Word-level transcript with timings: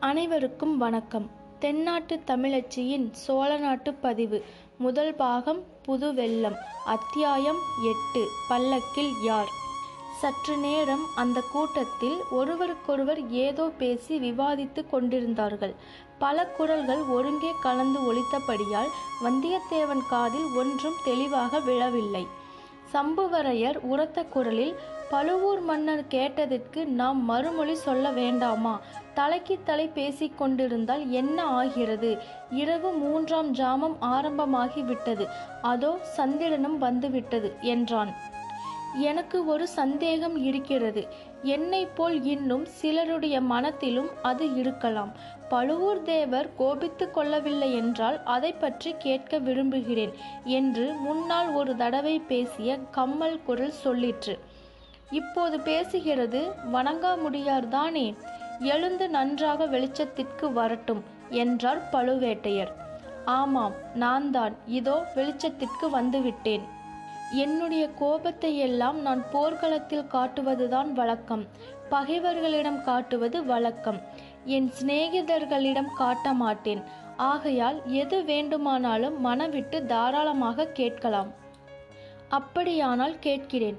அனைவருக்கும் 0.00 0.78
வணக்கம். 0.78 1.30
தென்னாட்டு 1.58 2.20
தமிழச்சியின் 2.26 3.12
சோழநாட்டு 3.28 3.94
பதிவு. 4.00 4.44
முதல் 4.78 5.14
பாகம் 5.14 5.62
புது 5.82 6.14
வெள்ளம் 6.14 6.56
அத்தியாயம் 6.84 7.58
எட்டு. 7.82 8.26
பல்லக்கில் 8.48 9.10
யார்? 9.22 9.48
சற்று 10.20 10.56
நேரம் 10.56 11.04
அந்த 11.16 11.42
கூட்டத்தில் 11.52 12.16
ஒருவருக்கொருவர் 12.30 13.28
ஏதோ 13.28 13.70
பேசி 13.78 14.18
விவாதித்து 14.18 14.88
கொண்டிருந்தார்கள். 14.90 15.74
பல 16.18 16.46
குரல்கள் 16.46 17.02
ஒருங்கே 17.02 17.50
கலந்து 17.62 18.12
ஒலித்தபடியால் 18.12 18.90
வந்தியத்தேவன் 19.24 20.08
காதில் 20.10 20.48
ஒன்றும் 20.56 21.00
தெளிவாக 21.04 21.60
விழவில்லை. 21.60 22.26
சம்புவரையர் 22.92 23.76
உரத்த 23.76 24.24
குரலில் 24.24 24.74
பழுவூர் 25.10 25.60
மன்னர் 25.60 26.02
கேட்டதற்கு 26.06 26.80
நாம் 27.00 27.20
மறுமொழி 27.24 27.74
சொல்ல 27.74 28.10
வேண்டாமா? 28.10 28.74
தலைக்கு 29.14 29.54
தலை 29.64 29.86
பேசிக் 29.88 30.36
கொண்டிருந்தால் 30.38 31.04
என்ன 31.10 31.38
ஆகிறது? 31.60 32.10
இரவு 32.50 32.90
மூன்றாம் 32.92 33.50
ஜாமம் 33.54 33.96
ஆரம்பமாகி 34.00 34.82
விட்டது. 34.82 35.26
அதோ 35.62 35.90
சந்திரனும் 36.18 36.78
வந்துவிட்டது 36.78 37.50
என்றான். 37.60 38.12
எனக்கு 39.00 39.38
ஒரு 39.46 39.66
சந்தேகம் 39.68 40.36
இருக்கிறது. 40.44 41.02
என்னைப் 41.42 41.92
போல் 41.96 42.16
இன்னும் 42.24 42.64
சிலருடைய 42.78 43.36
மனத்திலும் 43.52 44.10
அது 44.22 44.46
இருக்கலாம். 44.54 45.12
பழுவூர் 45.48 46.02
தேவர் 46.02 46.48
கோபித்து 46.56 47.06
கொள்ளவில்லை 47.10 47.70
என்றால் 47.74 48.18
அதை 48.24 48.52
பற்றி 48.52 48.94
கேட்க 48.98 49.38
விரும்புகிறேன் 49.38 50.14
என்று 50.58 50.86
முன்னால் 51.06 51.50
ஒரு 51.52 51.74
தடவை 51.76 52.16
பேசிய 52.32 52.78
கம்மல் 52.90 53.38
குரல் 53.46 53.78
சொல்லிற்று. 53.84 54.36
இப்போது 55.10 55.56
பேசுகிறது 55.58 56.40
வணங்காமுடியார்தானே 56.72 58.06
எழுந்து 58.60 59.08
நன்றாக 59.08 59.66
வெளிச்சத்திற்கு 59.66 60.52
வரட்டும் 60.52 61.02
என்றார் 61.28 61.82
பழுவேட்டையர். 61.92 62.70
ஆமாம் 63.24 63.74
நான் 63.94 64.30
தான் 64.30 64.54
இதோ 64.66 64.96
வெளிச்சத்திற்கு 65.14 65.86
வந்துவிட்டேன். 65.92 66.64
என்னுடைய 67.34 67.84
கோபத்தை 67.98 68.52
எல்லாம் 68.58 68.98
நான் 69.00 69.22
போர்க்களத்தில் 69.32 70.10
காட்டுவதுதான் 70.12 70.90
வழக்கம். 70.92 71.44
பகைவர்களிடம் 71.88 72.80
காட்டுவது 72.82 73.38
வழக்கம். 73.44 74.00
என் 74.44 74.72
சிநேகிதர்களிடம் 74.78 75.92
காட்ட 75.94 76.32
மாட்டேன். 76.32 76.82
ஆகையால் 77.16 77.78
எது 78.02 78.24
வேண்டுமானாலும் 78.24 79.16
மனவிட்டு 79.26 79.78
தாராளமாக 79.84 80.68
கேட்கலாம். 80.80 81.30
அப்படியானால் 82.28 83.16
கேட்கிறேன். 83.18 83.78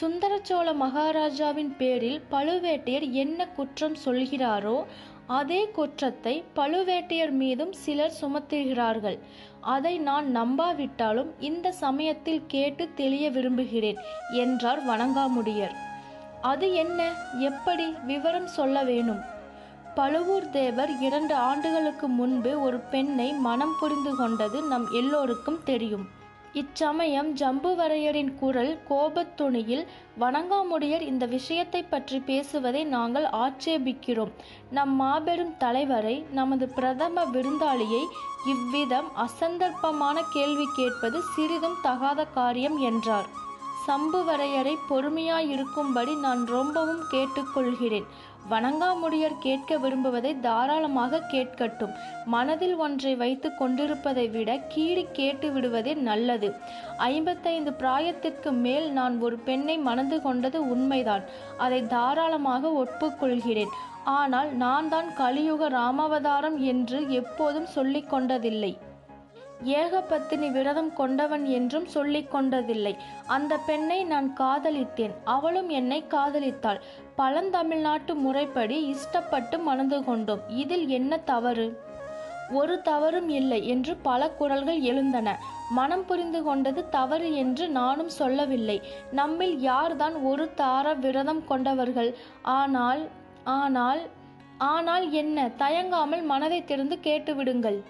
சுந்தரச்சோழ 0.00 0.68
மகாராஜாவின் 0.74 1.76
பேரில் 1.76 2.22
பழுவேட்டையர் 2.30 3.10
என்ன 3.10 3.46
குற்றம் 3.48 3.96
சொல்கிறாரோ 4.04 4.84
அதே 5.26 5.68
குற்றத்தை 5.68 6.44
பழுவேட்டையர் 6.56 7.30
மீதும் 7.30 7.72
சிலர் 7.72 8.16
சுமத்துகிறார்கள். 8.20 9.18
அதை 9.60 9.98
நான் 9.98 10.26
நம்பாவிட்டாலும் 10.36 11.30
இந்த 11.40 11.72
சமயத்தில் 11.72 12.42
கேட்டு 12.46 12.88
தெளிய 12.94 13.30
விரும்புகிறேன் 13.30 13.96
என்றார் 14.32 14.82
வணங்காமுடியர். 14.88 15.76
அது 16.40 16.72
என்ன? 16.74 17.00
எப்படி 17.38 17.86
விவரம் 18.06 18.46
சொல்ல 18.46 18.82
வேணும்? 18.82 19.22
பழுவூர் 19.94 20.50
தேவர் 20.50 20.92
இரண்டு 21.00 21.34
ஆண்டுகளுக்கு 21.34 22.08
முன்பு 22.08 22.60
ஒரு 22.60 22.78
பெண்ணை 22.78 23.32
மனம் 23.32 23.76
புரிந்து 23.80 24.14
கொண்டது 24.16 24.62
நம் 24.62 24.88
எல்லோருக்கும் 24.92 25.62
தெரியும். 25.64 26.22
இச்சமயம் 26.60 27.30
ஜம்புவரையரின் 27.40 28.30
குரல் 28.40 28.72
கோபத்துணியில் 28.88 29.82
வணங்காமுடியர் 30.20 31.04
இந்த 31.10 31.24
விஷயத்தை 31.26 31.80
பற்றி 31.82 32.18
பேசுவதை 32.20 32.82
நாங்கள் 32.84 33.26
ஆட்சேபிக்கிறோம். 33.44 34.30
நம் 34.70 34.92
மாபெரும் 34.94 35.54
தலைவரை 35.58 36.16
நமது 36.32 36.68
பிரதம 36.68 37.24
விருந்தாளியை 37.32 38.02
இவ்விதம் 38.46 39.08
அசந்தர்ப்பமான 39.16 40.16
கேள்வி 40.32 40.66
கேட்பது 40.76 41.20
சிறிதும் 41.34 41.80
தகாத 41.82 42.26
காரியம் 42.38 42.78
என்றார். 42.90 43.28
சம்புவரையரை 43.86 44.74
பொறுமையாயிருக்கும்படி 44.90 46.12
நான் 46.20 46.44
ரொம்பவும் 46.46 47.02
கேட்டுக்கொள்கிறேன். 47.10 48.06
வணங்காமுடியர் 48.50 49.36
கேட்க 49.40 49.76
விரும்புவதை 49.76 50.40
தாராளமாக 50.40 51.20
கேட்கட்டும். 51.32 51.94
மனதில் 52.24 52.76
ஒன்றை 52.76 53.16
வைத்து 53.16 53.54
கொண்டிருப்பதை 53.54 54.28
விட 54.28 54.56
கீழி 54.74 55.04
கேட்டு 55.12 55.52
விடுவதே 55.52 55.94
நல்லது. 55.94 56.54
ஐம்பத்தைந்து 56.96 57.72
பிராயத்திற்கு 57.80 58.52
மேல் 58.52 58.92
நான் 58.92 59.20
ஒரு 59.20 59.38
பெண்ணை 59.38 59.78
மணந்து 59.78 60.22
கொண்டது 60.22 60.68
உண்மைதான். 60.68 61.24
அதை 61.56 61.82
தாராளமாக 61.82 62.72
ஒப்புக்கொள்கிறேன். 62.84 63.74
ஆனால் 64.04 64.50
நான் 64.52 64.88
தான் 64.88 65.08
கலியுக 65.16 65.68
ராமாவதாரம் 65.68 66.58
என்று 66.72 67.10
எப்போதும் 67.10 67.66
சொல்லிக் 67.66 68.10
கொண்டதில்லை. 68.12 68.78
ஏகபத்தினி 69.64 70.50
விரதம் 70.50 70.92
கொண்டவன் 70.92 71.44
என்றும் 71.44 71.86
சொல்லிக் 71.86 72.30
கொண்டதில்லை. 72.34 72.96
அந்த 73.26 73.56
பெண்ணை 73.56 74.04
நான் 74.04 74.32
காதலித்தேன். 74.32 75.14
அவளும் 75.24 75.68
என்னை 75.68 76.04
காதலித்தாள். 76.08 76.80
பழந்தமிழ்நாட்டு 77.18 78.14
முறைப்படி 78.14 78.94
இஷ்டப்பட்டு 78.94 79.58
மணந்து 79.58 80.04
கொண்டோம். 80.04 80.40
இதில் 80.48 80.88
என்ன 80.88 81.18
தவறு? 81.18 81.92
ஒரு 82.50 82.82
தவறும் 82.82 83.28
இல்லை 83.28 83.66
என்று 83.66 83.96
பல 83.96 84.30
குரல்கள் 84.30 84.80
எழுந்தன. 84.80 85.38
மனம் 85.70 86.04
புரிந்து 86.06 86.42
கொண்டது 86.42 86.88
தவறு 86.88 87.34
என்று 87.34 87.68
நானும் 87.68 88.08
சொல்லவில்லை. 88.08 88.82
நம்மில் 89.10 89.56
யார்தான் 89.60 90.22
ஒரு 90.22 90.50
தார 90.56 90.94
விரதம் 90.94 91.44
கொண்டவர்கள்? 91.44 92.16
ஆனால் 92.42 93.02
ஆனால் 93.44 94.02
ஆனால் 94.58 95.10
என்ன? 95.10 95.50
தயங்காமல் 95.58 96.22
மனதை 96.22 96.64
திறந்து 96.64 96.98
கேட்டுவிடுங்கள். 97.02 97.82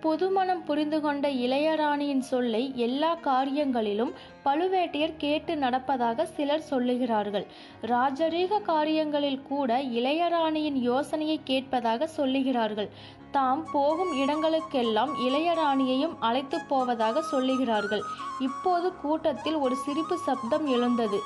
புதுமணம் 0.00 0.64
புரிந்து 0.64 1.00
கொண்ட 1.00 1.28
இளையராணியின் 1.28 2.18
சொல்லை 2.18 2.72
எல்லா 2.76 3.16
காரியங்களிலும் 3.24 4.12
பழுவேட்டையர் 4.44 5.14
கேட்டு 5.18 5.54
நடப்பதாக 5.54 6.22
சிலர் 6.22 6.64
சொல்லுகிறார்கள். 6.70 7.46
ராஜரீக 7.82 8.60
காரியங்களில் 8.62 9.42
கூட 9.42 9.82
இளையராணியின் 9.82 10.78
யோசனையை 10.80 11.40
கேட்பதாக 11.44 12.08
சொல்லுகிறார்கள். 12.16 12.88
தாம் 13.30 13.64
போகும் 13.72 14.12
இடங்களுக்கெல்லாம் 14.16 15.12
இளையராணியையும் 15.28 16.16
அழைத்து 16.20 16.60
போவதாக 16.68 17.24
சொல்லுகிறார்கள். 17.32 18.00
இப்போது 18.38 18.92
கூட்டத்தில் 18.92 19.54
ஒரு 19.54 19.76
சிரிப்பு 19.76 20.18
சப்தம் 20.18 20.66
எழுந்தது. 20.66 21.20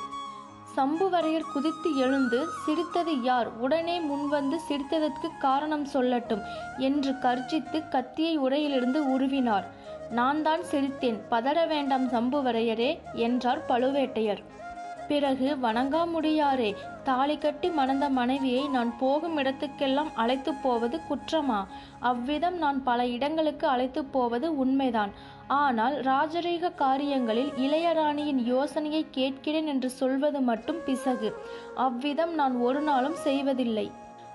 சம்புவரையர் 0.77 1.53
குதித்து 1.53 1.97
எழுந்து 1.97 2.47
சிரித்தது 2.65 3.23
யார்? 3.23 3.49
உடனே 3.57 4.01
முன்வந்து 4.01 4.57
சிரித்ததற்கு 4.69 5.29
காரணம் 5.39 5.87
சொல்லட்டும் 5.87 6.43
என்று 6.79 7.13
கர்ஜித்து 7.13 7.89
கத்தியை 7.89 8.39
உரையிலிருந்து 8.39 9.19
உருவினார். 9.19 9.65
நான் 10.11 10.43
தான் 10.43 10.61
சிரித்தேன். 10.71 11.19
பதற 11.31 11.67
வேண்டாம் 11.69 12.09
சம்புவரையரே 12.09 12.99
என்றார் 13.13 13.67
பழுவேட்டையர். 13.69 14.43
பிறகு 15.09 15.49
வணங்காமுடியாரே. 15.63 16.71
தாலி 17.05 17.37
கட்டி 17.39 17.69
மணந்த 17.69 18.09
மனைவியை 18.09 18.69
நான் 18.69 18.91
போகும் 18.99 19.37
இடத்துக்கெல்லாம் 19.39 20.11
அழைத்து 20.15 20.53
போவது 20.55 21.01
குற்றமா? 21.09 21.61
அவ்விதம் 22.01 22.59
நான் 22.59 22.79
பல 22.83 23.07
இடங்களுக்கு 23.07 23.67
அழைத்து 23.67 24.05
போவது 24.05 24.49
உண்மைதான். 24.57 25.13
ஆனால் 25.47 25.97
ராஜரீக 26.03 26.73
காரியங்களில் 26.75 27.53
இளையராணியின் 27.57 28.41
யோசனையை 28.45 29.07
கேட்கிறேன் 29.11 29.67
என்று 29.67 29.91
சொல்வது 29.91 30.41
மட்டும் 30.41 30.81
பிசகு. 30.85 31.31
அவ்விதம் 31.75 32.35
நான் 32.35 32.57
ஒரு 32.61 32.81
நாளும் 32.81 33.21
செய்வதில்லை. 33.27 33.87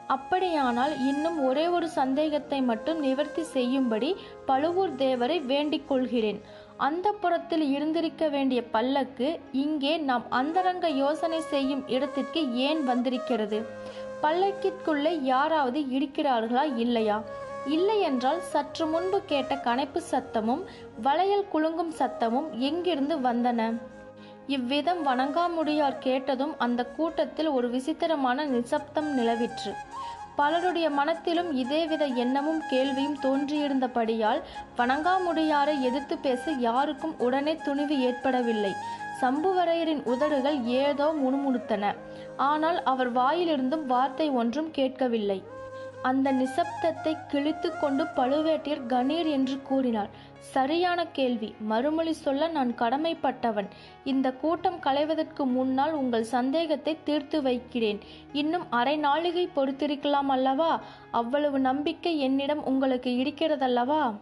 அப்படியானால் 0.08 0.94
இன்னும் 1.08 1.40
ஒரே 1.46 1.68
ஒரு 1.68 1.88
சந்தேகத்தை 1.90 2.60
மட்டும் 2.62 3.00
நிவர்த்தி 3.00 3.44
செய்யும்படி 3.56 4.10
பழுவூர் 4.46 4.96
தேவரை 4.96 5.38
வேண்டிக் 5.46 5.88
கொள்கிறேன். 5.88 6.40
அந்த 6.80 7.08
புறத்தில் 7.12 7.64
இருந்திருக்க 7.72 8.28
வேண்டிய 8.28 8.60
பல்லக்கு 8.64 9.28
இங்கே 9.52 9.98
நாம் 9.98 10.26
அந்தரங்க 10.30 10.88
யோசனை 10.90 11.40
செய்யும் 11.42 11.84
இடத்திற்கு 11.88 12.42
ஏன் 12.68 12.84
வந்திருக்கிறது? 12.84 13.60
பல்லக்கிற்குள்ளே 14.22 15.12
யாராவது 15.24 15.80
இருக்கிறார்களா 15.98 16.64
இல்லையா? 16.78 17.18
இல்லை 17.66 17.98
என்றால் 18.02 18.42
சற்று 18.42 18.86
முன்பு 18.86 19.20
கேட்ட 19.26 19.56
கணைப்பு 19.56 20.02
சத்தமும் 20.12 20.64
வளையல் 21.02 21.50
குலுங்கும் 21.54 21.94
சத்தமும் 22.00 22.50
எங்கிருந்து 22.60 23.18
வந்தன? 23.18 23.62
இவ்விதம் 24.48 25.02
வணங்காமுடியார் 25.08 26.00
கேட்டதும் 26.00 26.54
அந்த 26.58 26.86
கூட்டத்தில் 26.86 27.48
ஒரு 27.48 27.70
விசித்திரமான 27.70 28.46
நிசப்தம் 28.46 29.10
நிலவிற்று. 29.18 29.74
பலருடைய 30.40 30.88
மனத்திலும் 31.00 31.52
இதேவித 31.62 32.04
எண்ணமும் 32.24 32.62
கேள்வியும் 32.72 33.18
தோன்றியிருந்தபடியால் 33.24 34.42
வணங்காமுடியாரை 34.80 35.76
எதிர்த்து 35.90 36.18
பேச 36.26 36.52
யாருக்கும் 36.68 37.16
உடனே 37.26 37.54
துணிவு 37.68 37.96
ஏற்படவில்லை. 38.08 38.74
சம்புவரையரின் 39.22 40.04
உதடுகள் 40.14 40.58
ஏதோ 40.82 41.08
முணுமுணுத்தன. 41.22 41.86
ஆனால் 42.50 42.78
அவர் 42.92 43.12
வாயிலிருந்தும் 43.14 43.86
வார்த்தை 43.86 44.28
ஒன்றும் 44.42 44.70
கேட்கவில்லை. 44.72 45.40
அந்த 46.10 46.28
நிசப்தத்தை 46.42 47.14
கிழித்து 47.32 47.70
கொண்டு 47.80 48.04
பழுவேட்டையர் 48.18 48.86
கணீர் 48.94 49.30
என்று 49.38 49.56
கூறினார். 49.70 50.12
சரியான 50.40 51.08
கேள்வி. 51.08 51.54
மறுமொழி 51.60 52.14
சொல்ல 52.14 52.48
நான் 52.48 52.74
கடமைப்பட்டவன். 52.80 53.68
இந்த 54.04 54.32
கூட்டம் 54.32 54.80
கலைவதற்கு 54.80 55.46
முன்னால் 55.46 55.92
உங்கள் 55.92 56.24
சந்தேகத்தை 56.24 56.98
தீர்த்து 57.04 57.42
வைக்கிறேன். 57.42 58.00
இன்னும் 58.34 58.66
அரை 58.70 59.00
நாளிகை 59.00 59.50
பொறுத்திருக்கலாம் 59.56 60.28
அல்லவா? 60.28 60.82
அவ்வளவு 61.12 61.60
நம்பிக்கை 61.60 62.20
என்னிடம் 62.20 62.66
உங்களுக்கு 62.66 63.18
இருக்கிறதல்லவா? 63.18 64.16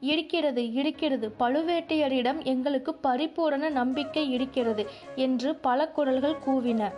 இருக்கிறது 0.00 0.72
இருக்கிறது. 0.72 1.34
பழுவேட்டையரிடம் 1.38 2.44
எங்களுக்கு 2.44 2.94
பரிபூரண 2.94 3.68
நம்பிக்கை 3.68 4.32
இருக்கிறது 4.32 4.86
என்று 5.14 5.54
பல 5.54 5.88
குரல்கள் 5.88 6.36
கூவின. 6.46 6.92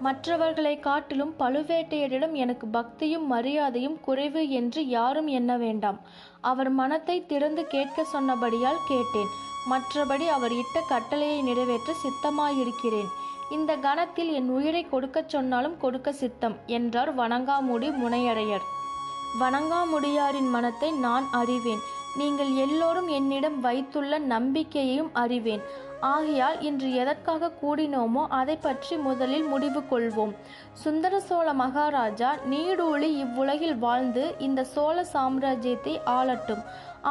மற்றவர்களை 0.00 0.80
காட்டிலும் 0.80 1.34
பழுவேட்டையரிடம் 1.38 2.32
எனக்கு 2.32 2.66
பக்தியும் 2.66 3.26
மரியாதையும் 3.26 4.00
குறைவு 4.00 4.50
என்று 4.50 4.88
யாரும் 4.88 5.26
எண்ண 5.26 5.56
வேண்டாம். 5.56 6.00
அவர் 6.40 6.70
மனத்தை 6.70 7.26
திறந்து 7.26 7.66
கேட்க 7.66 8.06
சொன்னபடியால் 8.12 8.86
கேட்டேன். 8.86 9.30
மற்றபடி 9.70 10.26
அவர் 10.28 10.52
இட்ட 10.52 10.80
கட்டளையை 10.88 11.42
நிறைவேற்ற 11.42 11.92
சித்தமாயிருக்கிறேன். 12.02 13.10
இந்த 13.50 13.76
கணத்தில் 13.76 14.32
என் 14.32 14.48
உயிரை 14.48 14.86
கொடுக்கச் 14.88 15.28
சொன்னாலும் 15.28 15.76
கொடுக்க 15.78 16.12
சித்தம் 16.12 16.56
என்றார் 16.66 17.16
வணங்காமுடி 17.16 17.90
முனையரையர் 17.96 18.62
வணங்காமுடியாரின் 19.40 20.50
மனத்தை 20.50 20.90
நான் 20.90 21.24
அறிவேன். 21.30 21.80
நீங்கள் 22.16 22.52
எல்லோரும் 22.52 23.08
என்னிடம் 23.08 23.60
வைத்துள்ள 23.60 24.18
நம்பிக்கையையும் 24.18 25.10
அறிவேன். 25.12 25.62
ஆகையால் 26.12 26.58
இன்று 26.68 26.88
எதற்காக 27.02 27.50
கூடினோமோ 27.62 28.22
அதை 28.38 28.56
பற்றி 28.66 28.94
முதலில் 29.06 29.46
முடிவு 29.52 29.80
கொள்வோம். 29.90 30.32
சுந்தர 30.82 31.20
சோழ 31.28 31.46
மகாராஜா 31.62 32.30
நீடூழி 32.52 33.08
இவ்வுலகில் 33.24 33.78
வாழ்ந்து 33.84 34.24
இந்த 34.46 34.60
சோழ 34.74 34.96
சாம்ராஜ்யத்தை 35.12 35.94
ஆளட்டும். 36.18 36.62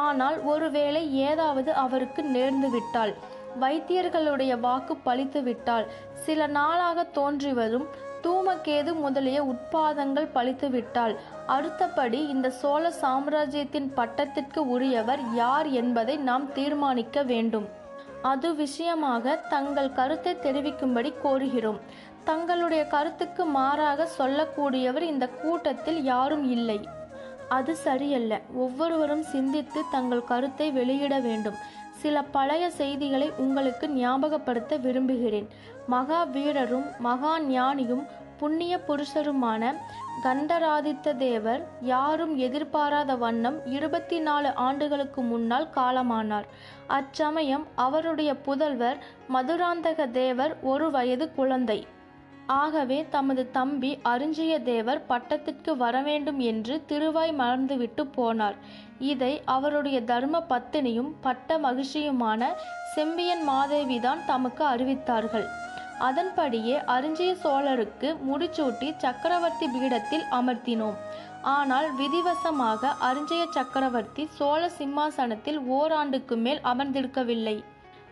ஆனால் 0.06 0.38
ஒருவேளை 0.52 1.02
ஏதாவது 1.28 1.70
அவருக்கு 1.84 2.22
நேர்ந்துவிட்டால் 2.36 3.14
வைத்தியர்களுடைய 3.62 4.52
வாக்கு 4.64 4.94
பழித்துவிட்டால் 5.04 5.86
சில 6.24 6.46
நாளாக 6.56 7.04
தோன்றி 7.18 7.52
வரும் 7.60 7.86
தூமகேது 8.24 8.92
முதலிய 9.04 9.38
உட்பாதங்கள் 9.52 10.28
பலித்துவிட்டால் 10.36 11.14
அடுத்தபடி 11.56 12.20
இந்த 12.34 12.48
சோழ 12.60 12.90
சாம்ராஜ்யத்தின் 13.02 13.88
பட்டத்திற்கு 13.98 14.60
உரியவர் 14.74 15.22
யார் 15.42 15.68
என்பதை 15.82 16.14
நாம் 16.28 16.46
தீர்மானிக்க 16.58 17.22
வேண்டும். 17.32 17.66
அது 18.30 18.48
விஷயமாக 18.64 19.34
தங்கள் 19.52 19.96
கருத்தை 19.98 20.32
தெரிவிக்கும்படி 20.44 21.10
கோருகிறோம். 21.24 21.80
தங்களுடைய 22.28 22.82
கருத்துக்கு 22.94 23.44
மாறாக 23.56 24.06
சொல்லக்கூடியவர் 24.18 25.04
இந்த 25.12 25.26
கூட்டத்தில் 25.42 26.00
யாரும் 26.12 26.44
இல்லை. 26.56 26.78
அது 27.56 27.72
சரியல்ல. 27.86 28.34
ஒவ்வொருவரும் 28.64 29.24
சிந்தித்து 29.34 29.80
தங்கள் 29.94 30.28
கருத்தை 30.30 30.68
வெளியிட 30.78 31.14
வேண்டும். 31.28 31.58
சில 32.02 32.22
பழைய 32.36 32.64
செய்திகளை 32.80 33.28
உங்களுக்கு 33.44 33.86
ஞாபகப்படுத்த 34.00 34.78
விரும்புகிறேன். 34.86 35.48
மகா 35.94 36.20
வீரரும் 36.36 36.86
மகா 37.06 37.32
ஞானியும் 37.54 38.04
புண்ணிய 38.38 38.80
புருஷருமான 38.88 39.72
கண்டராதித்த 40.22 41.12
தேவர் 41.12 41.62
யாரும் 41.80 42.36
எதிர்பாராத 42.36 43.14
வண்ணம் 43.16 43.58
இருபத்தி 43.66 44.18
நாலு 44.18 44.54
ஆண்டுகளுக்கு 44.54 45.22
முன்னால் 45.22 45.68
காலமானார். 45.74 46.46
அச்சமயம் 46.86 47.66
அவருடைய 47.74 48.34
புதல்வர் 48.46 48.96
மதுராந்தக 49.32 50.10
தேவர் 50.10 50.54
ஒரு 50.62 50.90
வயது 50.90 51.32
குழந்தை. 51.32 51.86
ஆகவே 52.46 53.06
தமது 53.10 53.50
தம்பி 53.50 53.98
அருஞ்சிய 54.04 54.62
தேவர் 54.62 55.02
பட்டத்திற்கு 55.08 55.76
வரவேண்டும் 55.76 56.38
என்று 56.38 56.74
திருவாய் 56.86 57.32
மறந்துவிட்டு 57.32 58.04
போனார். 58.16 58.58
இதை 58.98 59.42
அவருடைய 59.44 60.02
தர்ம 60.02 60.42
பத்தினியும் 60.48 61.12
பட்ட 61.20 61.58
மகிழ்ச்சியுமான 61.58 62.44
செம்பியன் 62.94 63.48
மாதேவிதான் 63.48 64.24
தமக்கு 64.26 64.64
அறிவித்தார்கள். 64.64 65.46
அதன்படியே 66.00 66.76
அரிஞ்சய 66.94 67.32
சோழருக்கு 67.42 68.08
முடிச்சூட்டி 68.28 68.88
சக்கரவர்த்தி 68.96 69.66
பீடத்தில் 69.66 70.24
அமர்த்தினோம். 70.30 70.96
ஆனால் 71.42 71.88
விதிவசமாக 71.96 72.92
அரிஞ்சய 73.08 73.44
சக்கரவர்த்தி 73.50 74.28
சோழ 74.38 74.68
சிம்மாசனத்தில் 74.68 75.60
ஓராண்டுக்கு 75.76 76.36
மேல் 76.36 76.60
அமர்ந்திருக்கவில்லை. 76.72 77.56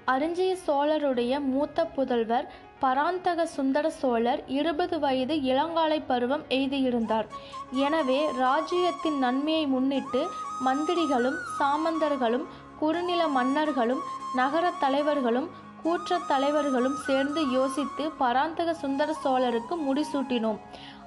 அரிஞ்சய 0.07 0.53
சோழருடைய 0.67 1.41
மூத்த 1.41 1.85
புதல்வர் 1.97 2.47
பராந்தக 2.79 3.47
சுந்தர 3.47 3.91
சோழர் 3.91 4.41
இருபது 4.49 4.97
வயது 5.01 5.35
இளங்காலை 5.35 5.99
பருவம் 6.07 6.45
எய்தியிருந்தார். 6.49 7.27
எனவே 7.87 8.21
ராஜ்யத்தின் 8.39 9.19
நன்மையை 9.19 9.67
முன்னிட்டு 9.67 10.23
மந்திரிகளும் 10.67 11.39
சாமந்தர்களும் 11.59 12.47
குறுநில 12.79 13.23
மன்னர்களும் 13.29 14.03
நகர 14.35 14.73
தலைவர்களும் 14.81 15.49
கூற்றத் 15.85 16.27
தலைவர்களும் 16.29 16.97
சேர்ந்து 16.97 17.51
யோசித்து 17.51 18.11
பராந்தக 18.11 18.75
சுந்தர 18.75 19.17
சோழருக்கு 19.25 19.77
முடிசூட்டினோம். 19.87 20.59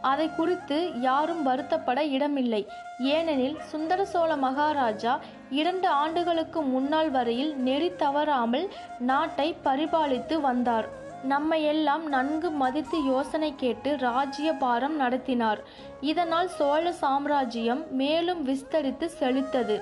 அதை 0.01 0.29
குறித்து 0.35 0.91
யாரும் 1.01 1.45
வருத்தப்பட 1.47 1.99
இடமில்லை. 2.15 2.67
ஏனெனில் 2.99 3.57
சுந்தர 3.61 4.05
சோழ 4.05 4.35
மகாராஜா 4.35 5.19
இரண்டு 5.49 5.87
ஆண்டுகளுக்கு 5.87 6.61
முன்னால் 6.61 7.11
வரையில் 7.11 7.55
நெறி 7.55 7.95
தவறாமல் 7.95 8.67
நாட்டை 8.99 9.55
பரிபாலித்து 9.63 10.41
வந்தார். 10.41 11.03
நம்மை 11.23 11.63
எல்லாம் 11.63 12.07
நன்கு 12.07 12.51
மதித்து 12.51 13.03
யோசனை 13.03 13.53
கேட்டு 13.55 13.97
ராஜ்ய 13.97 14.53
பாரம் 14.53 14.95
நடத்தினார். 14.95 15.63
இதனால் 16.01 16.47
சோழ 16.47 16.91
சாம்ராஜ்யம் 16.91 17.85
மேலும் 17.91 18.47
விஸ்தரித்து 18.47 19.09
செழித்தது. 19.19 19.81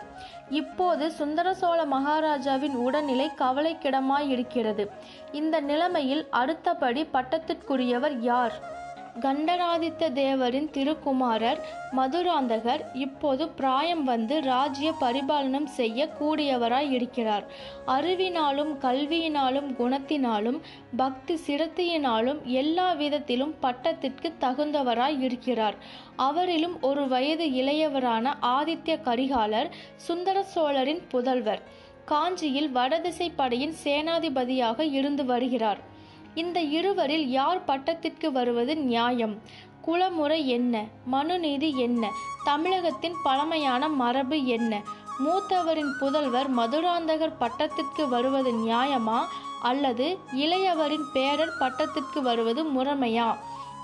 இப்போது 0.49 1.11
சுந்தர 1.11 1.53
சோழ 1.53 1.85
மகாராஜாவின் 1.85 2.75
உடல்நிலை 2.75 3.31
கவலைக்கிடமாயிருக்கிறது. 3.37 4.87
இந்த 5.31 5.59
நிலைமையில் 5.59 6.27
அடுத்தபடி 6.29 7.07
பட்டத்திற்குரியவர் 7.13 8.19
யார்? 8.19 8.81
கண்டராதித்த 9.21 10.09
தேவரின் 10.09 10.69
திருக்குமாரர் 10.71 11.59
மதுராந்தகர் 11.95 12.81
இப்போது 12.93 13.49
பிராயம் 13.49 14.03
வந்து 14.03 14.41
ராஜ்ய 14.41 14.93
பரிபாலனம் 14.99 15.65
செய்ய 15.65 16.09
கூடியவராய் 16.19 16.91
இருக்கிறார். 16.91 17.45
அறிவினாலும் 17.87 18.71
கல்வியினாலும் 18.81 19.69
குணத்தினாலும் 19.79 20.59
பக்தி 20.95 21.39
சிரத்தையினாலும் 21.47 22.41
எல்லா 22.43 22.93
விதத்திலும் 22.93 23.55
பட்டத்திற்கு 23.61 24.33
தகுந்தவராய் 24.39 25.19
இருக்கிறார். 25.19 25.75
அவரிலும் 26.17 26.79
ஒரு 26.81 27.07
வயது 27.07 27.45
இளையவரான 27.45 28.33
ஆதித்ய 28.41 28.97
கரிகாலர் 29.01 29.71
சுந்தர 29.95 30.43
சோழரின் 30.43 31.01
புதல்வர். 31.11 31.63
காஞ்சியில் 32.05 32.71
வடதிசை 32.71 33.29
படையின் 33.29 33.75
சேனாதிபதியாக 33.83 34.93
இருந்து 34.93 35.25
வருகிறார். 35.25 35.91
இந்த 36.35 36.61
இருவரில் 36.61 37.27
யார் 37.27 37.65
பட்டத்திற்கு 37.67 38.31
வருவது 38.31 38.77
நியாயம்? 38.77 39.41
குலமுறை 39.81 40.45
என்ன? 40.45 40.85
மனுநீதி 41.11 41.77
என்ன? 41.77 42.11
தமிழகத்தின் 42.43 43.15
பழமையான 43.23 43.89
மரபு 43.89 44.45
என்ன? 44.45 44.81
மூத்தவரின் 45.25 45.91
புதல்வர் 45.99 46.49
மதுராந்தகர் 46.57 47.37
பட்டத்திற்கு 47.39 48.09
வருவது 48.09 48.51
நியாயமா? 48.51 49.19
அல்லது 49.61 50.17
இளையவரின் 50.33 51.05
பேரர் 51.13 51.53
பட்டத்திற்கு 51.59 52.21
வருவது 52.21 52.63
முறைமையா? 52.63 53.35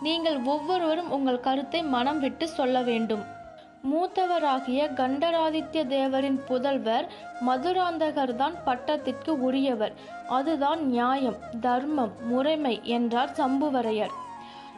நீங்கள் 0.02 0.40
ஒவ்வொருவரும் 0.44 1.12
உங்கள் 1.12 1.40
கருத்தை 1.40 1.84
மனம் 1.84 2.20
விட்டு 2.20 2.48
சொல்ல 2.48 2.82
வேண்டும். 2.82 3.38
மூத்தவராகிய 3.84 4.80
கண்டராதித்ய 4.94 5.84
தேவரின் 5.88 6.40
புதல்வர் 6.50 7.08
மதுராந்தகர்தான் 7.48 8.56
பட்டத்திற்கு 8.66 9.30
உரியவர். 9.30 9.94
அதுதான் 10.30 10.82
நியாயம் 10.86 11.36
தர்மம் 11.62 12.12
முறைமை 12.28 12.80
என்றார் 12.84 13.32
சம்புவரையர். 13.38 14.14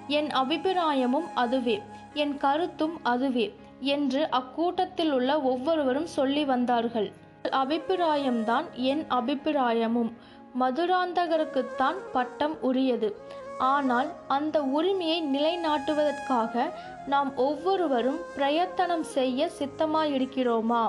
என் 0.08 0.28
அபிப்பிராயமும் 0.28 1.28
அதுவே 1.36 1.82
என் 2.14 2.38
கருத்தும் 2.38 3.00
அதுவே 3.04 3.56
என்று 3.80 4.28
அக்கூட்டத்தில் 4.32 5.12
உள்ள 5.12 5.42
ஒவ்வொருவரும் 5.42 6.06
சொல்லி 6.06 6.46
வந்தார்கள். 6.46 7.12
அபிப்பிராயம்தான் 7.44 8.66
என் 8.72 9.06
அபிப்பிராயமும். 9.10 10.12
மதுராந்தகருக்குத்தான் 10.60 12.00
பட்டம் 12.12 12.62
உரியது. 12.62 13.16
ஆனால் 13.62 14.10
அந்த 14.28 14.62
உரிமையை 14.62 15.20
நிலைநாட்டுவதற்காக 15.24 16.64
நாம் 17.08 17.38
ஒவ்வொருவரும் 17.38 18.20
பிரயத்தனம் 18.36 19.04
செய்ய 19.04 19.50
சித்தமாயிருக்கிறோமா? 19.60 20.84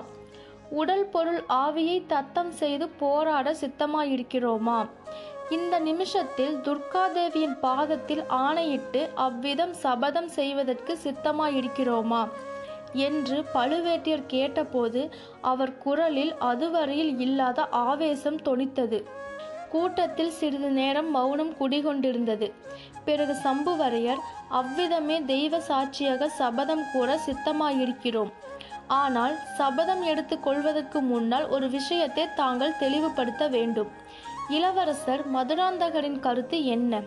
உடல் 0.70 1.06
பொருள் 1.06 1.40
ஆவியை 1.48 2.02
தத்தம் 2.06 2.50
செய்து 2.50 2.88
போராட 2.88 3.52
சித்தமாயிருக்கிறோமா? 3.52 4.88
இந்த 5.50 5.78
நிமிஷத்தில் 5.78 6.54
துர்காதேவியின் 6.56 7.56
பாதத்தில் 7.60 8.24
ஆணையிட்டு 8.26 9.10
அவ்விதம் 9.14 9.72
சபதம் 9.72 10.28
செய்வதற்கு 10.28 10.98
சித்தமாயிருக்கிறோமா? 11.04 12.22
என்று 12.94 13.44
பழுவேட்டியர் 13.54 14.24
கேட்டபோது 14.26 15.10
அவர் 15.40 15.78
குரலில் 15.78 16.32
அதுவரையில் 16.38 17.18
இல்லாத 17.18 17.64
ஆவேசம் 17.64 18.40
தொனித்தது. 18.42 18.98
கூட்டத்தில் 19.72 20.34
சிறிது 20.38 20.70
நேரம் 20.78 21.10
மௌனம் 21.10 21.52
குடிகொண்டிருந்தது. 21.60 22.48
பிறகு 23.06 23.34
சம்புவரையர் 23.44 24.22
அவ்விதமே 24.60 25.16
தெய்வ 25.32 25.60
சாட்சியாக 25.68 26.28
சபதம் 26.40 26.84
கூற 26.92 27.18
சித்தமாயிருக்கிறோம். 27.26 28.32
ஆனால் 29.00 29.34
சபதம் 29.58 30.02
எடுத்துக் 30.02 30.44
கொள்வதற்கு 30.46 31.00
முன்னால் 31.10 31.46
ஒரு 31.48 31.66
விஷயத்தை 31.70 32.24
தாங்கள் 32.40 32.78
தெளிவுபடுத்த 32.78 33.42
வேண்டும். 33.56 33.90
இளவரசர் 34.56 35.22
மதுராந்தகரின் 35.34 36.18
கருத்து 36.26 36.58
என்ன? 36.76 37.02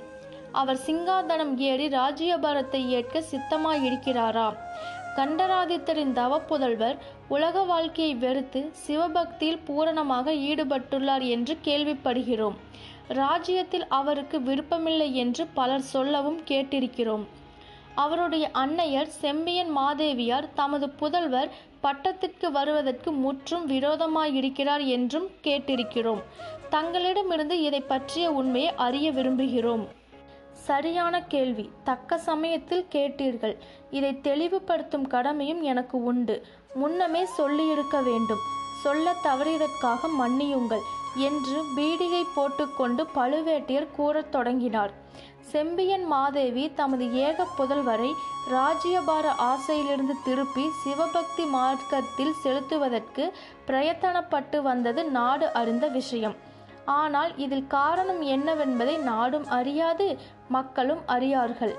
அவர் 0.61 0.79
சிங்காதனம் 0.87 1.53
ஏறி 1.69 1.87
ராஜ்யபாரத்தை 1.97 2.81
ஏற்க 2.97 3.23
சித்தமாயிருக்கிறாரா? 3.31 4.47
கண்டராதித்தரின் 5.17 6.13
தவப்புதல்வர் 6.13 6.97
உலக 7.27 7.61
வாழ்க்கையை 7.63 8.15
வெறுத்து 8.15 8.61
சிவபக்தியில் 8.85 9.63
பூரணமாக 9.65 10.33
ஈடுபட்டுள்ளார் 10.49 11.25
என்று 11.27 11.57
கேள்விப்படுகிறோம். 11.63 12.57
ராஜ்யத்தில் 13.07 13.87
அவருக்கு 13.99 14.41
விருப்பமில்லை 14.41 15.15
என்று 15.15 15.45
பலர் 15.53 15.85
சொல்லவும் 15.93 16.39
கேட்டிருக்கிறோம். 16.47 17.25
அவருடைய 17.95 18.45
அன்னையர் 18.53 19.11
செம்பியன் 19.23 19.71
மாதேவியார் 19.77 20.47
தமது 20.53 20.87
புதல்வர் 20.99 21.51
பட்டத்திற்கு 21.83 22.47
வருவதற்கு 22.51 23.11
முற்றும் 23.11 23.65
விரோதமாயிருக்கிறார் 23.69 24.83
என்றும் 24.85 25.27
கேட்டிருக்கிறோம். 25.43 26.21
தங்களிடமிருந்து 26.69 27.57
இதை 27.61 27.81
பற்றிய 27.81 28.31
உண்மையை 28.31 28.71
அறிய 28.85 29.11
விரும்புகிறோம். 29.11 29.85
சரியான 30.65 31.23
கேள்வி. 31.23 31.69
தக்க 31.83 32.17
சமயத்தில் 32.17 32.85
கேட்டீர்கள். 32.91 33.57
இதை 33.91 34.11
தெளிவுபடுத்தும் 34.23 35.07
கடமையும் 35.07 35.61
எனக்கு 35.61 36.03
உண்டு. 36.03 36.35
முன்னமே 36.73 37.25
சொல்லியிருக்க 37.25 38.01
வேண்டும். 38.01 38.43
சொல்ல 38.83 39.13
தவறியதற்காக 39.23 40.09
மன்னியுங்கள் 40.21 40.85
என்று 41.15 41.63
பீடிகை 41.75 42.23
போட்டுக்கொண்டு 42.35 43.03
பழுவேட்டையர் 43.15 43.91
கூறத் 43.95 44.31
தொடங்கினார். 44.31 44.91
செம்பியன் 45.41 46.03
மாதேவி 46.03 46.71
தமது 46.73 47.13
ஏக 47.13 47.47
புதல்வரை 47.57 48.11
ராஜ்யபார 48.49 49.27
ஆசையிலிருந்து 49.37 50.15
திருப்பி 50.23 50.65
சிவபக்தி 50.83 51.45
மார்க்கத்தில் 51.45 52.35
செலுத்துவதற்கு 52.43 53.31
பிரயத்தனப்பட்டு 53.67 54.61
வந்தது 54.61 55.03
நாடு 55.05 55.53
அறிந்த 55.53 55.87
விஷயம். 55.87 56.53
ஆனால் 56.85 57.37
இதில் 57.37 57.67
காரணம் 57.67 58.21
என்னவென்பதை 58.21 59.01
நாடும் 59.01 59.47
அறியாது 59.47 60.17
மக்களும் 60.47 60.99
அறியார்கள். 61.05 61.75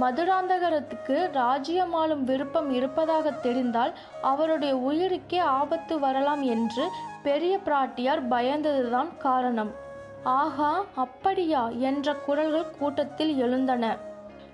மதுராந்தகரத்துக்கு 0.00 1.30
ராஜ்யமாளும் 1.32 2.24
விருப்பம் 2.24 2.70
இருப்பதாக 2.70 3.30
தெரிந்தால் 3.30 3.94
அவருடைய 4.22 4.74
உயிருக்கே 4.74 5.40
ஆபத்து 5.40 5.98
வரலாம் 5.98 6.42
என்று 6.42 6.88
பெரிய 7.22 7.58
பிராட்டியார் 7.64 8.22
பயந்ததுதான் 8.30 9.16
காரணம். 9.18 9.70
ஆகா 10.22 10.84
அப்படியா 10.94 11.68
என்ற 11.68 12.14
குரல்கள் 12.14 12.70
கூட்டத்தில் 12.78 13.36
எழுந்தன. 13.36 13.96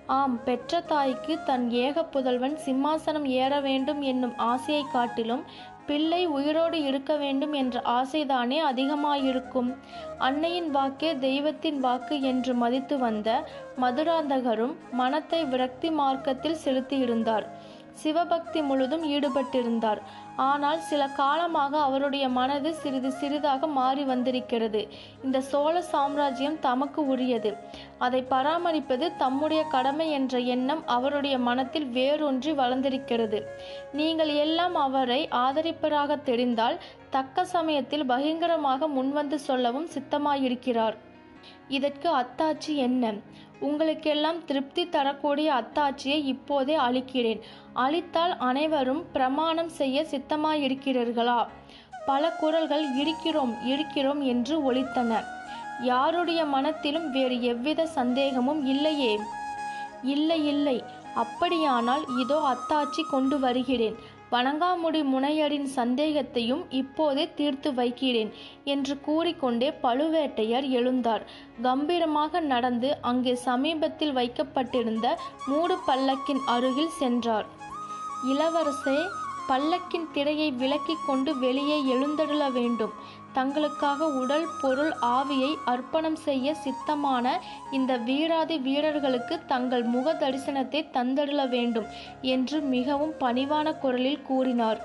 ஆம் 0.06 0.44
பெற்ற 0.44 0.80
தாய்க்கு 0.80 1.38
தன் 1.44 1.70
ஏக 1.70 2.04
புதல்வன் 2.04 2.58
சிம்மாசனம் 2.64 3.24
ஏற 3.24 3.60
வேண்டும் 3.60 4.00
என்னும் 4.00 4.34
ஆசையை 4.36 4.84
காட்டிலும் 4.92 5.44
பிள்ளை 5.86 6.26
உயிரோடு 6.26 6.78
இருக்க 6.82 7.16
வேண்டும் 7.16 7.52
என்ற 7.52 7.82
ஆசைதானே 7.84 8.58
அதிகமாயிருக்கும். 8.58 9.70
அன்னையின் 10.18 10.70
வாக்கே 10.76 11.18
தெய்வத்தின் 11.18 11.80
வாக்கு 11.80 12.20
என்று 12.20 12.54
மதித்து 12.54 12.98
வந்த 12.98 13.28
மதுராந்தகரும் 13.80 14.74
மனத்தை 14.92 15.44
விரக்தி 15.44 15.90
மார்க்கத்தில் 15.90 16.62
செலுத்தியிருந்தார். 16.64 17.46
சிவபக்தி 18.02 18.60
முழுதும் 18.62 19.04
ஈடுபட்டிருந்தார். 19.10 20.00
ஆனால் 20.36 20.80
சில 20.80 21.02
காலமாக 21.06 21.72
அவருடைய 21.78 22.28
மனது 22.28 22.74
சிறிது 22.74 23.10
சிறிதாக 23.12 23.66
மாறி 23.66 24.04
வந்திருக்கிறது. 24.04 24.80
இந்த 25.24 25.40
சோழ 25.40 25.74
சாம்ராஜ்யம் 25.92 26.58
தமக்கு 26.60 27.06
உரியது. 27.06 27.52
அதை 27.98 28.20
பராமரிப்பது 28.22 29.08
தம்முடைய 29.16 29.62
கடமை 29.64 30.10
என்ற 30.10 30.38
எண்ணம் 30.54 30.82
அவருடைய 30.86 31.38
மனத்தில் 31.38 31.88
வேரூன்றி 31.98 32.52
வளர்ந்திருக்கிறது. 32.52 33.40
நீங்கள் 33.92 34.34
எல்லாம் 34.44 34.74
அவரை 34.86 35.20
ஆதரிப்பதாக 35.46 36.20
தெரிந்தால் 36.22 36.78
தக்க 37.10 37.44
சமயத்தில் 37.44 38.06
பகிங்கரமாக 38.06 38.88
முன்வந்து 38.88 39.38
சொல்லவும் 39.48 39.90
சித்தமாயிருக்கிறார். 39.94 40.96
இதற்கு 41.68 42.08
அத்தாட்சி 42.16 42.72
என்ன? 42.86 43.12
உங்களுக்கெல்லாம் 43.68 44.38
திருப்தி 44.44 44.82
தரக்கூடிய 44.88 45.48
அத்தாட்சியை 45.54 46.18
இப்போதே 46.32 46.74
அளிக்கிறேன். 46.86 47.40
அளித்தால் 47.72 48.34
அனைவரும் 48.48 49.02
பிரமாணம் 49.12 49.72
செய்ய 49.80 50.06
சித்தமாயிருக்கிறீர்களா? 50.10 51.40
பல 52.06 52.30
குரல்கள் 52.40 52.84
இருக்கிறோம் 52.94 53.54
இருக்கிறோம் 53.66 54.22
என்று 54.32 54.56
ஒலித்தன. 54.68 55.12
யாருடைய 55.82 56.40
மனத்திலும் 56.44 57.08
வேறு 57.10 57.36
எவ்வித 57.42 57.86
சந்தேகமும் 57.86 58.60
இல்லையே? 58.66 59.12
இல்லை 60.14 60.40
இல்லை. 60.46 60.78
அப்படியானால் 61.14 62.04
இதோ 62.22 62.38
அத்தாட்சி 62.52 63.02
கொண்டு 63.10 63.36
வருகிறேன். 63.44 63.96
வணங்காமுடி 64.34 65.00
முனையரின் 65.12 65.66
சந்தேகத்தையும் 65.76 66.62
இப்போதே 66.80 67.24
தீர்த்து 67.38 67.70
வைக்கிறேன் 67.74 68.30
என்று 68.74 68.94
கூறிக்கொண்டே 69.00 69.68
பழுவேட்டையர் 69.82 70.66
எழுந்தார். 70.78 71.24
கம்பீரமாக 71.62 72.40
நடந்து 72.52 72.90
அங்கே 73.10 73.34
சமீபத்தில் 73.48 74.12
வைக்கப்பட்டிருந்த 74.12 75.06
மூடு 75.50 75.76
பல்லக்கின் 75.86 76.42
அருகில் 76.54 76.96
சென்றார். 77.00 77.46
இளவரசே 78.32 78.98
பல்லக்கின் 79.48 80.08
திரையை 80.12 80.48
விலக்கிக் 80.60 81.06
கொண்டு 81.06 81.30
வெளியே 81.38 81.78
எழுந்தருள 81.94 82.42
வேண்டும். 82.50 82.94
தங்களுக்காக 83.36 84.08
உடல் 84.20 84.46
பொருள் 84.60 84.92
ஆவியை 85.18 85.52
அர்ப்பணம் 85.64 86.18
செய்ய 86.26 86.54
சித்தமான 86.64 87.26
இந்த 87.70 87.92
வீராதி 88.08 88.58
வீரர்களுக்கு 88.58 89.36
தங்கள் 89.46 89.84
முக 89.94 90.16
தரிசனத்தை 90.22 90.82
தந்தருள 90.96 91.48
வேண்டும் 91.48 91.88
என்று 92.34 92.60
மிகவும் 92.74 93.14
பணிவான 93.20 93.66
குரலில் 93.78 94.22
கூறினார். 94.22 94.80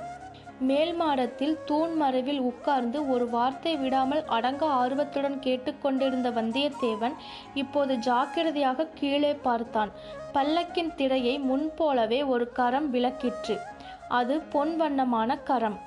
மேல் 0.70 0.94
மாடத்தில் 0.96 1.54
தூண் 1.66 1.94
மறைவில் 1.96 2.40
உட்கார்ந்து 2.40 3.00
ஒரு 3.10 3.26
வார்த்தை 3.30 3.74
விடாமல் 3.76 4.24
அடங்க 4.38 4.64
ஆர்வத்துடன் 4.80 5.38
கேட்டுக்கொண்டிருந்த 5.40 6.30
வந்தியத்தேவன் 6.30 7.16
இப்போது 7.54 7.94
ஜாக்கிரதையாக 8.08 8.88
கீழே 9.00 9.34
பார்த்தான். 9.48 9.92
பல்லக்கின் 10.34 10.92
திரையை 10.96 11.36
முன்போலவே 11.50 12.20
ஒரு 12.34 12.48
கரம் 12.52 12.90
விளக்கிற்று. 12.94 13.56
அது 14.20 14.36
பொன் 14.54 14.76
வண்ணமான 14.76 15.38
கரம். 15.50 15.80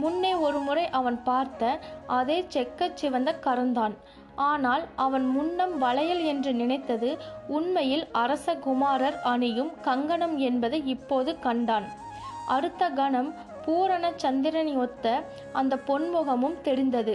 முன்னே 0.00 0.32
ஒருமுறை 0.46 0.84
அவன் 0.98 1.18
பார்த்த 1.28 1.70
அதே 2.18 2.38
செக்கச் 2.54 2.98
சிவந்த 3.00 3.30
கருந்தான். 3.46 3.94
ஆனால் 4.48 4.84
அவன் 5.04 5.26
முன்னம் 5.36 5.74
வளையல் 5.78 6.22
என்று 6.32 6.52
நினைத்தது 6.52 7.10
உண்மையில் 7.48 8.04
அரச 8.22 8.54
குமாரர் 8.66 9.18
அணியும் 9.32 9.72
கங்கணம் 9.82 10.36
என்பதை 10.48 10.80
இப்போது 10.94 11.30
கண்டான். 11.46 11.88
அடுத்த 12.56 12.82
கணம் 13.00 13.30
பூரண 13.64 14.04
சந்திரனை 14.22 14.74
ஒத்த 14.84 15.06
அந்த 15.52 15.74
பொன்முகமும் 15.88 16.60
தெரிந்தது. 16.68 17.14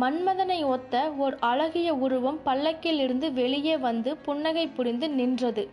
மன்மதனை 0.00 0.58
ஒத்த 0.66 0.94
ஓர் 1.24 1.36
அழகிய 1.50 1.90
உருவம் 2.04 2.40
பல்லக்கில் 2.44 3.00
இருந்து 3.04 3.28
வெளியே 3.40 3.76
வந்து 3.86 4.10
புன்னகை 4.26 4.64
புரிந்து 4.78 5.08
நின்றது. 5.20 5.64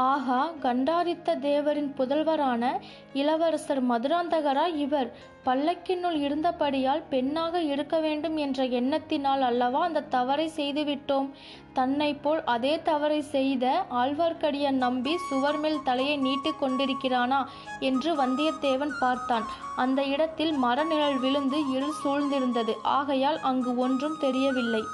ஆகா 0.00 0.50
கண்டாரித்த 0.62 1.34
தேவரின் 1.36 1.88
புதல்வரான 1.98 2.80
இளவரசர் 3.12 3.80
மதுராந்தகரா 3.90 4.66
இவர். 4.74 5.16
பல்லக்கினுள் 5.44 6.16
இருந்தபடியால் 6.16 7.02
பெண்ணாக 7.10 7.62
இருக்க 7.62 8.00
வேண்டும் 8.00 8.36
என்ற 8.36 8.64
எண்ணத்தினால் 8.64 9.40
அல்லவா 9.40 9.82
அந்த 9.82 10.00
தவறை 10.00 10.50
செய்துவிட்டோம். 10.56 11.28
தன்னை 11.72 12.14
போல் 12.14 12.44
அதே 12.44 12.82
தவறை 12.82 13.20
செய்த 13.22 13.84
ஆழ்வார்க்கடியான் 13.90 14.82
நம்பி 14.84 15.16
சுவர் 15.28 15.58
மேல் 15.58 15.82
தலையை 15.84 16.16
நீட்டிக் 16.16 16.62
கொண்டிருக்கிறானா 16.62 17.44
என்று 17.80 18.12
வந்தியத்தேவன் 18.14 18.94
பார்த்தான். 19.00 19.44
அந்த 19.76 20.02
இடத்தில் 20.02 20.54
மரநிழல் 20.62 21.20
விழுந்து 21.20 21.60
இருள் 21.70 21.98
சூழ்ந்திருந்தது. 22.04 22.74
ஆகையால் 22.82 23.40
அங்கு 23.40 23.76
ஒன்றும் 23.76 24.18
தெரியவில்லை. 24.20 24.84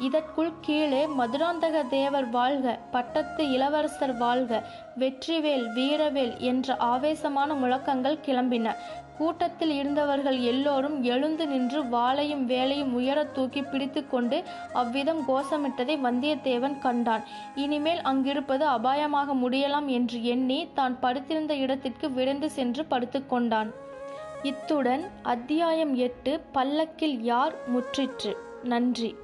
இதற்குள் 0.00 0.52
கீழே 0.60 1.06
மதுராந்தக 1.18 1.88
தேவர் 1.88 2.28
வாழ்க 2.28 2.78
பட்டத்து 2.90 3.50
இளவரசர் 3.50 4.16
வாழ்க 4.16 4.62
வெற்றிவேல் 4.98 5.66
வீரவேல் 5.74 6.38
என்ற 6.38 6.76
ஆவேசமான 6.76 7.54
முழக்கங்கள் 7.54 8.18
கிளம்பின. 8.26 8.74
கூட்டத்தில் 9.18 9.70
இருந்தவர்கள் 9.70 10.38
எல்லோரும் 10.38 11.02
எழுந்து 11.02 11.46
நின்று 11.46 11.80
வாளையும் 11.84 12.44
வேலையும் 12.44 12.92
உயரத் 13.00 13.32
தூக்கி 13.32 13.62
பிடித்து 13.62 14.08
கொண்டு 14.08 14.42
அவ்விதம் 14.72 15.22
கோஷமிட்டதை 15.28 15.96
வந்தியத்தேவன் 16.06 16.78
கண்டான். 16.78 17.24
இனிமேல் 17.54 18.00
அங்கிருப்பது 18.00 18.66
அபாயமாக 18.66 19.36
முடியலாம் 19.44 19.86
என்று 19.86 20.24
எண்ணி 20.24 20.68
தான் 20.74 21.00
படுத்திருந்த 21.00 21.54
இடத்திற்கு 21.54 22.12
விரைந்து 22.12 22.50
சென்று 22.50 22.84
படுத்துக்கொண்டான் 22.90 23.70
இத்துடன் 24.42 25.04
அத்தியாயம் 25.22 25.94
எட்டு 25.94 26.40
பல்லக்கில் 26.52 27.22
யார் 27.22 27.54
முற்றிற்று? 27.74 28.32
நன்றி. 28.64 29.16